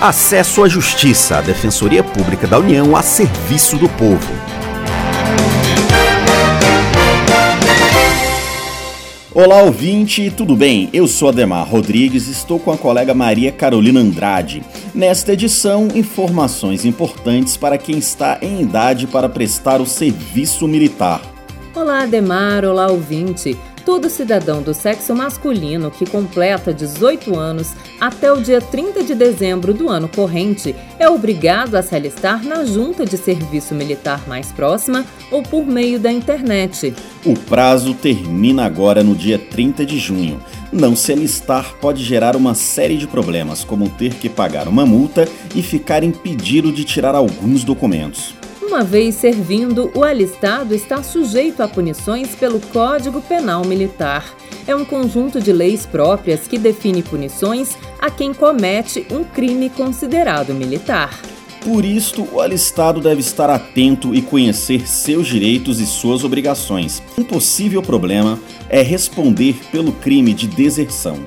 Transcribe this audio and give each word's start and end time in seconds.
Acesso 0.00 0.62
à 0.62 0.68
Justiça, 0.68 1.38
a 1.38 1.40
Defensoria 1.40 2.04
Pública 2.04 2.46
da 2.46 2.56
União 2.56 2.94
a 2.94 3.02
serviço 3.02 3.76
do 3.76 3.88
povo. 3.88 4.32
Olá, 9.34 9.56
ouvinte, 9.64 10.30
tudo 10.30 10.54
bem? 10.54 10.88
Eu 10.92 11.08
sou 11.08 11.30
Ademar 11.30 11.68
Rodrigues 11.68 12.28
e 12.28 12.30
estou 12.30 12.60
com 12.60 12.70
a 12.70 12.78
colega 12.78 13.12
Maria 13.12 13.50
Carolina 13.50 13.98
Andrade. 13.98 14.62
Nesta 14.94 15.32
edição, 15.32 15.88
informações 15.92 16.84
importantes 16.84 17.56
para 17.56 17.76
quem 17.76 17.98
está 17.98 18.38
em 18.40 18.62
idade 18.62 19.04
para 19.08 19.28
prestar 19.28 19.80
o 19.80 19.86
serviço 19.86 20.68
militar. 20.68 21.20
Olá, 21.74 22.04
Ademar, 22.04 22.64
olá, 22.64 22.86
ouvinte. 22.86 23.58
Todo 23.88 24.10
cidadão 24.10 24.60
do 24.60 24.74
sexo 24.74 25.14
masculino 25.14 25.90
que 25.90 26.04
completa 26.04 26.74
18 26.74 27.34
anos 27.34 27.72
até 27.98 28.30
o 28.30 28.38
dia 28.38 28.60
30 28.60 29.02
de 29.02 29.14
dezembro 29.14 29.72
do 29.72 29.88
ano 29.88 30.06
corrente 30.08 30.76
é 30.98 31.08
obrigado 31.08 31.74
a 31.74 31.82
se 31.82 31.94
alistar 31.94 32.44
na 32.44 32.66
junta 32.66 33.06
de 33.06 33.16
serviço 33.16 33.74
militar 33.74 34.28
mais 34.28 34.52
próxima 34.52 35.06
ou 35.30 35.42
por 35.42 35.64
meio 35.64 35.98
da 35.98 36.12
internet. 36.12 36.92
O 37.24 37.32
prazo 37.32 37.94
termina 37.94 38.66
agora 38.66 39.02
no 39.02 39.14
dia 39.14 39.38
30 39.38 39.86
de 39.86 39.98
junho. 39.98 40.38
Não 40.70 40.94
se 40.94 41.10
alistar 41.10 41.72
pode 41.80 42.04
gerar 42.04 42.36
uma 42.36 42.54
série 42.54 42.98
de 42.98 43.06
problemas, 43.06 43.64
como 43.64 43.88
ter 43.88 44.12
que 44.16 44.28
pagar 44.28 44.68
uma 44.68 44.84
multa 44.84 45.26
e 45.54 45.62
ficar 45.62 46.04
impedido 46.04 46.70
de 46.70 46.84
tirar 46.84 47.14
alguns 47.14 47.64
documentos. 47.64 48.34
Uma 48.68 48.84
vez 48.84 49.14
servindo, 49.14 49.90
o 49.94 50.04
alistado 50.04 50.74
está 50.74 51.02
sujeito 51.02 51.62
a 51.62 51.66
punições 51.66 52.34
pelo 52.34 52.60
Código 52.60 53.18
Penal 53.22 53.64
Militar. 53.64 54.36
É 54.66 54.76
um 54.76 54.84
conjunto 54.84 55.40
de 55.40 55.54
leis 55.54 55.86
próprias 55.86 56.46
que 56.46 56.58
define 56.58 57.02
punições 57.02 57.78
a 57.98 58.10
quem 58.10 58.34
comete 58.34 59.06
um 59.10 59.24
crime 59.24 59.70
considerado 59.70 60.52
militar. 60.52 61.18
Por 61.64 61.82
isto, 61.82 62.28
o 62.30 62.42
alistado 62.42 63.00
deve 63.00 63.22
estar 63.22 63.48
atento 63.48 64.14
e 64.14 64.20
conhecer 64.20 64.86
seus 64.86 65.26
direitos 65.26 65.80
e 65.80 65.86
suas 65.86 66.22
obrigações. 66.22 67.02
Um 67.16 67.24
possível 67.24 67.80
problema 67.80 68.38
é 68.68 68.82
responder 68.82 69.56
pelo 69.72 69.92
crime 69.92 70.34
de 70.34 70.46
deserção. 70.46 71.24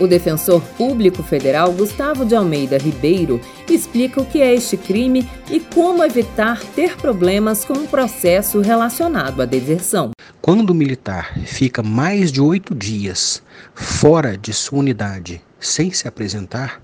O 0.00 0.06
defensor 0.06 0.62
público 0.78 1.22
federal 1.22 1.70
Gustavo 1.74 2.24
de 2.24 2.34
Almeida 2.34 2.78
Ribeiro 2.78 3.38
explica 3.68 4.18
o 4.18 4.24
que 4.24 4.40
é 4.40 4.54
este 4.54 4.74
crime 4.78 5.28
e 5.50 5.60
como 5.60 6.02
evitar 6.02 6.58
ter 6.74 6.96
problemas 6.96 7.66
com 7.66 7.74
o 7.74 7.82
um 7.82 7.86
processo 7.86 8.60
relacionado 8.60 9.42
à 9.42 9.44
deserção. 9.44 10.12
Quando 10.40 10.70
o 10.70 10.74
militar 10.74 11.38
fica 11.44 11.82
mais 11.82 12.32
de 12.32 12.40
oito 12.40 12.74
dias 12.74 13.42
fora 13.74 14.38
de 14.38 14.54
sua 14.54 14.78
unidade 14.78 15.42
sem 15.60 15.92
se 15.92 16.08
apresentar, 16.08 16.80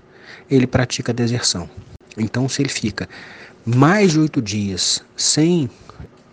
ele 0.47 0.67
pratica 0.67 1.11
deserção. 1.11 1.67
Então, 2.15 2.47
se 2.47 2.61
ele 2.61 2.69
fica 2.69 3.09
mais 3.65 4.11
de 4.11 4.19
oito 4.19 4.39
dias 4.43 5.03
sem 5.15 5.67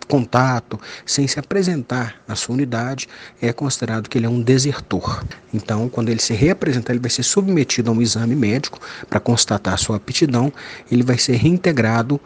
contato, 0.05 0.79
sem 1.05 1.27
se 1.27 1.39
apresentar 1.39 2.15
na 2.27 2.35
sua 2.35 2.55
unidade, 2.55 3.07
é 3.41 3.51
considerado 3.51 4.09
que 4.09 4.17
ele 4.17 4.25
é 4.25 4.29
um 4.29 4.41
desertor. 4.41 5.23
Então, 5.53 5.89
quando 5.89 6.09
ele 6.09 6.21
se 6.21 6.33
reapresentar, 6.33 6.93
ele 6.93 7.01
vai 7.01 7.09
ser 7.09 7.23
submetido 7.23 7.89
a 7.89 7.93
um 7.93 8.01
exame 8.01 8.35
médico 8.35 8.79
para 9.09 9.19
constatar 9.19 9.77
sua 9.77 9.97
aptidão, 9.97 10.51
ele 10.91 11.03
vai 11.03 11.17
ser 11.17 11.35
reintegrado 11.35 12.19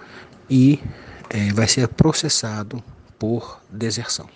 e 0.49 0.79
é, 1.29 1.51
vai 1.53 1.67
ser 1.67 1.87
processado 1.87 2.83
por 3.17 3.59
deserção. 3.69 4.27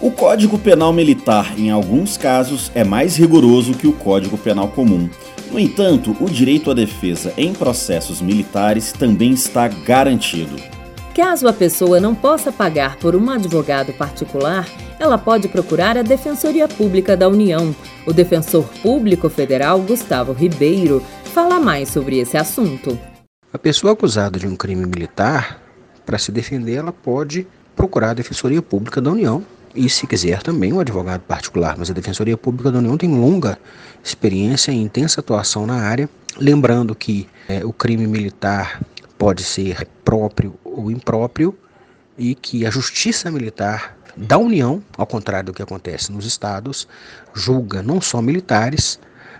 O 0.00 0.10
Código 0.10 0.58
Penal 0.58 0.92
Militar, 0.92 1.58
em 1.58 1.70
alguns 1.70 2.16
casos, 2.16 2.70
é 2.74 2.84
mais 2.84 3.16
rigoroso 3.16 3.74
que 3.74 3.86
o 3.86 3.92
Código 3.92 4.36
Penal 4.36 4.68
Comum. 4.68 5.08
No 5.50 5.58
entanto, 5.58 6.16
o 6.20 6.28
direito 6.28 6.70
à 6.70 6.74
defesa 6.74 7.32
em 7.36 7.52
processos 7.52 8.20
militares 8.20 8.92
também 8.92 9.32
está 9.32 9.68
garantido. 9.68 10.56
Caso 11.14 11.46
a 11.46 11.52
pessoa 11.52 12.00
não 12.00 12.12
possa 12.12 12.50
pagar 12.50 12.96
por 12.96 13.14
um 13.14 13.30
advogado 13.30 13.92
particular, 13.92 14.68
ela 14.98 15.16
pode 15.16 15.46
procurar 15.46 15.96
a 15.96 16.02
Defensoria 16.02 16.66
Pública 16.66 17.16
da 17.16 17.28
União. 17.28 17.74
O 18.04 18.12
defensor 18.12 18.64
público 18.82 19.28
federal 19.30 19.80
Gustavo 19.80 20.32
Ribeiro 20.32 21.00
fala 21.26 21.60
mais 21.60 21.88
sobre 21.88 22.18
esse 22.18 22.36
assunto. 22.36 22.98
A 23.52 23.58
pessoa 23.58 23.92
acusada 23.92 24.40
de 24.40 24.48
um 24.48 24.56
crime 24.56 24.84
militar, 24.86 25.62
para 26.04 26.18
se 26.18 26.32
defender, 26.32 26.74
ela 26.74 26.92
pode 26.92 27.46
procurar 27.76 28.10
a 28.10 28.14
Defensoria 28.14 28.60
Pública 28.60 29.00
da 29.00 29.12
União 29.12 29.44
e, 29.72 29.88
se 29.88 30.08
quiser, 30.08 30.42
também 30.42 30.72
um 30.72 30.80
advogado 30.80 31.20
particular. 31.20 31.76
Mas 31.78 31.88
a 31.90 31.94
Defensoria 31.94 32.36
Pública 32.36 32.72
da 32.72 32.80
União 32.80 32.98
tem 32.98 33.14
longa 33.14 33.56
experiência 34.02 34.72
e 34.72 34.82
intensa 34.82 35.20
atuação 35.20 35.64
na 35.64 35.76
área. 35.76 36.10
Lembrando 36.36 36.92
que 36.92 37.28
é, 37.48 37.64
o 37.64 37.72
crime 37.72 38.08
militar 38.08 38.80
pode 39.18 39.44
ser 39.44 39.86
próprio 40.04 40.58
ou 40.64 40.90
impróprio 40.90 41.56
e 42.16 42.34
que 42.34 42.66
a 42.66 42.70
justiça 42.70 43.30
militar 43.30 43.96
da 44.16 44.38
União, 44.38 44.82
ao 44.96 45.06
contrário 45.06 45.46
do 45.46 45.52
que 45.52 45.62
acontece 45.62 46.12
nos 46.12 46.24
estados, 46.24 46.86
julga 47.34 47.82
não 47.82 48.00
só 48.00 48.22
militares, 48.22 48.98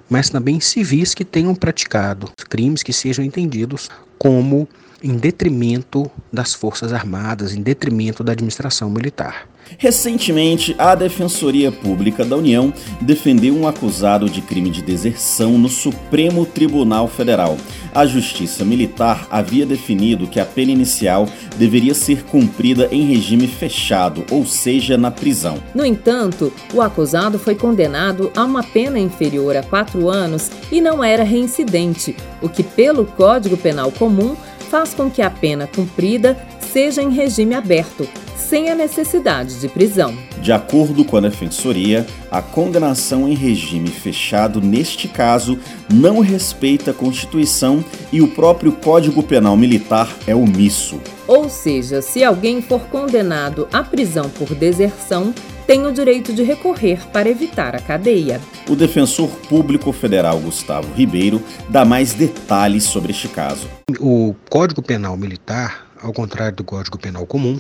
mas 0.09 0.29
também 0.29 0.61
civis 0.61 1.15
que 1.15 1.25
tenham 1.25 1.55
praticado 1.55 2.31
crimes 2.49 2.83
que 2.83 2.93
sejam 2.93 3.25
entendidos 3.25 3.89
como 4.19 4.69
em 5.03 5.17
detrimento 5.17 6.11
das 6.33 6.55
Forças 6.55 6.93
Armadas, 6.93 7.55
em 7.55 7.63
detrimento 7.63 8.25
da 8.25 8.33
administração 8.33 8.91
militar. 8.91 9.47
Recentemente, 9.79 10.75
a 10.79 10.95
Defensoria 10.95 11.71
Pública 11.71 12.25
da 12.25 12.37
União 12.37 12.73
defendeu 13.01 13.55
um 13.57 13.67
acusado 13.67 14.29
de 14.29 14.41
crime 14.41 14.71
de 14.71 14.83
deserção 14.83 15.59
no 15.59 15.69
Supremo 15.69 16.47
Tribunal 16.47 17.09
Federal. 17.09 17.57
A 17.95 18.07
Justiça 18.07 18.65
Militar 18.65 19.27
havia 19.31 19.65
definido 19.65 20.27
que 20.27 20.41
a 20.41 20.45
pena 20.45 20.73
inicial 20.73 21.29
deveria 21.57 21.95
ser 21.95 22.25
cumprida 22.25 22.89
em 22.91 23.07
regime 23.07 23.47
fechado, 23.47 24.25
ou 24.31 24.45
seja, 24.45 24.99
na 24.99 25.11
prisão. 25.11 25.59
No 25.75 25.85
entanto, 25.85 26.53
o 26.73 26.81
acusado 26.81 27.39
foi 27.39 27.55
condenado 27.55 28.33
a 28.37 28.45
uma 28.45 28.63
pena 28.63 28.99
inferior 28.99 29.57
a 29.57 29.63
quatro 29.63 30.09
anos 30.09 30.51
e 30.73 30.81
não 30.81 31.03
era 31.05 31.23
reincidente, 31.23 32.17
o 32.43 32.49
que, 32.49 32.63
pelo 32.63 33.05
Código 33.05 33.57
Penal 33.57 33.93
Comum, 33.93 34.37
faz 34.71 34.93
com 34.93 35.09
que 35.09 35.23
a 35.23 35.31
pena 35.31 35.69
cumprida 35.69 36.37
seja 36.75 37.01
em 37.01 37.11
regime 37.11 37.55
aberto, 37.55 38.05
sem 38.37 38.69
a 38.69 38.75
necessidade 38.75 39.61
de 39.61 39.69
prisão. 39.69 40.13
De 40.43 40.51
acordo 40.51 41.05
com 41.05 41.17
a 41.17 41.21
Defensoria, 41.21 42.05
a 42.29 42.43
condenação 42.43 43.29
em 43.29 43.35
regime 43.35 43.87
fechado, 43.87 44.61
neste 44.61 45.07
caso, 45.07 45.57
não 45.89 46.19
respeita 46.19 46.91
a 46.91 46.95
Constituição 46.95 47.85
e 48.13 48.21
o 48.21 48.27
próprio 48.27 48.73
Código 48.73 49.23
Penal 49.23 49.57
Militar 49.57 50.13
é 50.27 50.35
omisso. 50.35 51.01
Ou 51.29 51.49
seja, 51.49 52.03
se 52.03 52.25
alguém 52.25 52.61
for 52.61 52.81
condenado 52.87 53.69
à 53.73 53.85
prisão 53.85 54.29
por 54.29 54.53
deserção, 54.53 55.33
tem 55.69 55.87
o 55.87 55.93
direito 55.93 56.33
de 56.33 56.43
recorrer 56.43 56.99
para 57.13 57.31
evitar 57.31 57.77
a 57.77 57.79
cadeia. 57.79 58.41
O 58.69 58.75
defensor 58.75 59.29
público 59.49 59.93
federal 59.93 60.41
Gustavo 60.41 60.93
Ribeiro 60.93 61.41
dá 61.69 61.85
mais 61.85 62.15
detalhes 62.15 62.83
sobre 62.83 63.13
este 63.13 63.29
caso. 63.29 63.69
O 64.01 64.35
Código 64.51 64.83
Penal 64.83 65.17
Militar, 65.17 65.84
ao 66.05 66.13
contrário 66.13 66.55
do 66.55 66.63
Código 66.63 66.99
Penal 66.99 67.27
Comum, 67.27 67.59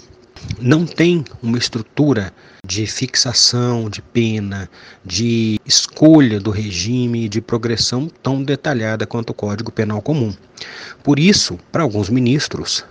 não 0.60 0.84
tem 0.84 1.24
uma 1.42 1.56
estrutura 1.56 2.30
de 2.66 2.86
fixação 2.86 3.88
de 3.88 4.02
pena, 4.02 4.68
de 5.02 5.58
escolha 5.64 6.38
do 6.38 6.50
regime, 6.50 7.26
de 7.26 7.40
progressão 7.40 8.06
tão 8.22 8.42
detalhada 8.42 9.06
quanto 9.06 9.30
o 9.30 9.34
Código 9.34 9.72
Penal 9.72 10.02
Comum. 10.02 10.34
Por 11.02 11.18
isso, 11.18 11.58
para 11.72 11.82
alguns 11.82 12.10
ministros, 12.10 12.84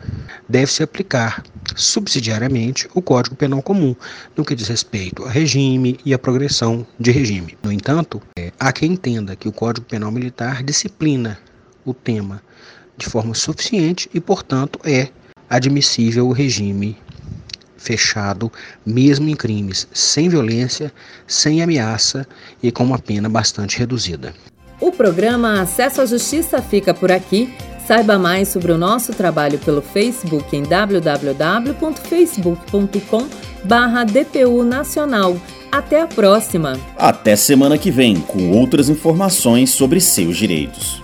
deve-se 0.49 0.81
aplicar 0.81 1.43
subsidiariamente 1.75 2.87
o 2.95 3.01
Código 3.01 3.35
Penal 3.35 3.61
Comum, 3.61 3.95
no 4.35 4.43
que 4.43 4.55
diz 4.55 4.67
respeito 4.67 5.23
a 5.23 5.29
regime 5.29 5.99
e 6.03 6.15
a 6.15 6.19
progressão 6.19 6.85
de 6.99 7.11
regime. 7.11 7.55
No 7.61 7.71
entanto, 7.71 8.19
é, 8.39 8.51
há 8.59 8.71
quem 8.71 8.93
entenda 8.93 9.35
que 9.35 9.47
o 9.47 9.53
Código 9.53 9.85
Penal 9.85 10.11
Militar 10.11 10.63
disciplina 10.63 11.38
o 11.85 11.94
tema 11.94 12.41
de 12.97 13.06
forma 13.06 13.35
suficiente 13.35 14.09
e, 14.13 14.19
portanto, 14.19 14.79
é 14.83 15.09
admissível 15.55 16.27
o 16.27 16.31
regime 16.31 16.97
fechado, 17.77 18.51
mesmo 18.85 19.29
em 19.29 19.35
crimes 19.35 19.88
sem 19.94 20.29
violência, 20.29 20.91
sem 21.27 21.61
ameaça 21.61 22.25
e 22.61 22.71
com 22.71 22.83
uma 22.83 22.97
pena 22.97 23.29
bastante 23.29 23.77
reduzida. 23.77 24.33
O 24.79 24.91
programa 24.91 25.61
Acesso 25.61 26.01
à 26.01 26.05
Justiça 26.05 26.61
fica 26.61 26.94
por 26.94 27.11
aqui. 27.11 27.53
Saiba 27.88 28.17
mais 28.17 28.47
sobre 28.47 28.71
o 28.71 28.77
nosso 28.77 29.13
trabalho 29.13 29.59
pelo 29.59 29.81
Facebook 29.81 30.55
em 30.55 30.63
www.facebook.com 30.63 33.27
DPU 34.11 34.63
Nacional. 34.63 35.38
Até 35.71 36.01
a 36.01 36.07
próxima! 36.07 36.79
Até 36.97 37.35
semana 37.35 37.77
que 37.77 37.91
vem, 37.91 38.15
com 38.15 38.51
outras 38.51 38.89
informações 38.89 39.71
sobre 39.71 39.99
seus 39.99 40.38
direitos. 40.38 41.03